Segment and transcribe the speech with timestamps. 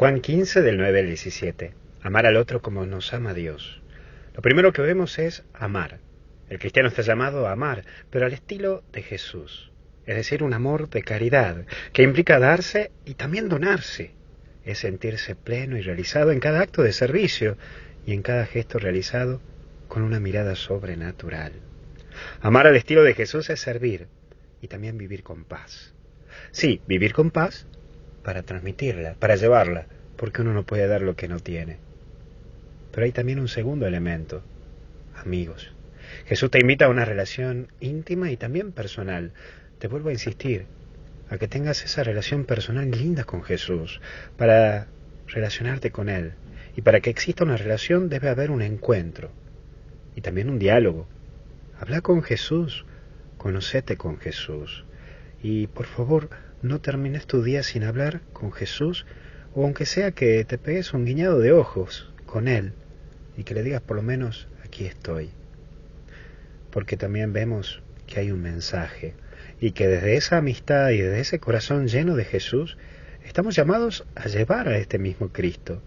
[0.00, 1.74] Juan 15 del 9 al 17.
[2.00, 3.82] Amar al otro como nos ama Dios.
[4.34, 5.98] Lo primero que vemos es amar.
[6.48, 9.70] El cristiano está llamado a amar, pero al estilo de Jesús.
[10.06, 14.14] Es decir, un amor de caridad, que implica darse y también donarse.
[14.64, 17.58] Es sentirse pleno y realizado en cada acto de servicio
[18.06, 19.42] y en cada gesto realizado
[19.86, 21.52] con una mirada sobrenatural.
[22.40, 24.08] Amar al estilo de Jesús es servir
[24.62, 25.92] y también vivir con paz.
[26.52, 27.66] Sí, vivir con paz
[28.30, 29.86] para transmitirla, para llevarla,
[30.16, 31.78] porque uno no puede dar lo que no tiene.
[32.92, 34.44] Pero hay también un segundo elemento,
[35.16, 35.72] amigos.
[36.26, 39.32] Jesús te invita a una relación íntima y también personal.
[39.80, 40.66] Te vuelvo a insistir,
[41.28, 44.00] a que tengas esa relación personal linda con Jesús,
[44.36, 44.86] para
[45.26, 46.34] relacionarte con Él.
[46.76, 49.32] Y para que exista una relación debe haber un encuentro
[50.14, 51.08] y también un diálogo.
[51.80, 52.84] Habla con Jesús,
[53.38, 54.84] conocete con Jesús.
[55.42, 56.30] Y por favor,
[56.62, 59.06] no termines tu día sin hablar con Jesús,
[59.54, 62.72] o aunque sea que te pegues un guiñado de ojos con Él
[63.36, 65.30] y que le digas por lo menos, aquí estoy.
[66.70, 69.14] Porque también vemos que hay un mensaje
[69.60, 72.76] y que desde esa amistad y desde ese corazón lleno de Jesús,
[73.24, 75.82] estamos llamados a llevar a este mismo Cristo,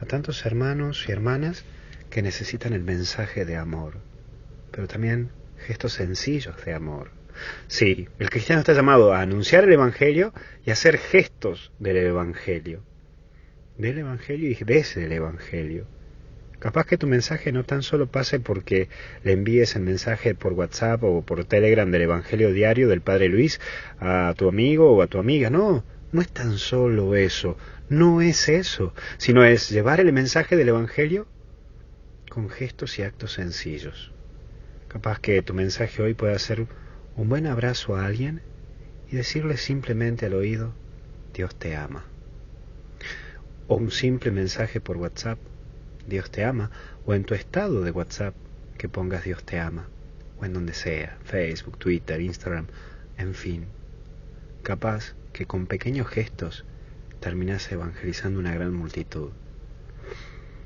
[0.00, 1.64] a tantos hermanos y hermanas
[2.10, 3.94] que necesitan el mensaje de amor,
[4.70, 5.30] pero también
[5.66, 7.21] gestos sencillos de amor
[7.68, 10.32] Sí, el cristiano está llamado a anunciar el Evangelio
[10.64, 12.82] y a hacer gestos del Evangelio.
[13.78, 15.86] Del Evangelio y desde el Evangelio.
[16.62, 18.88] Capaz que tu mensaje no tan solo pase porque
[19.24, 23.60] le envíes el mensaje por WhatsApp o por Telegram del Evangelio diario del Padre Luis
[23.98, 25.50] a tu amigo o a tu amiga.
[25.50, 27.56] No, no es tan solo eso.
[27.88, 31.26] No es eso, sino es llevar el mensaje del Evangelio
[32.28, 34.12] con gestos y actos sencillos.
[34.86, 36.66] Capaz que tu mensaje hoy pueda ser
[37.16, 38.40] un buen abrazo a alguien
[39.10, 40.72] y decirle simplemente al oído,
[41.34, 42.04] Dios te ama.
[43.68, 45.38] O un simple mensaje por WhatsApp,
[46.06, 46.70] Dios te ama,
[47.04, 48.34] o en tu estado de WhatsApp
[48.78, 49.88] que pongas Dios te ama,
[50.40, 52.66] o en donde sea, Facebook, Twitter, Instagram,
[53.18, 53.66] en fin.
[54.62, 56.64] Capaz que con pequeños gestos
[57.20, 59.30] terminas evangelizando una gran multitud.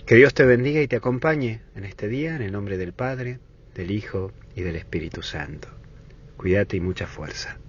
[0.07, 3.41] Que Dios te bendiga y te acompañe en este día en el nombre del Padre,
[3.75, 5.69] del Hijo y del Espíritu Santo.
[6.37, 7.61] Cuídate y mucha fuerza.